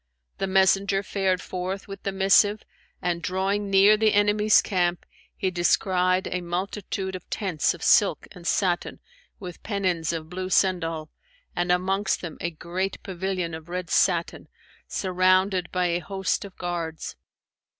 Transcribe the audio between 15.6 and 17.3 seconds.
by a host of guards.